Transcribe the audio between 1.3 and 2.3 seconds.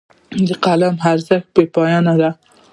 بې پایانه دی.